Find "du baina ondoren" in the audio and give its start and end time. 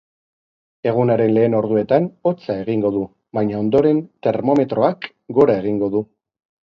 2.97-4.01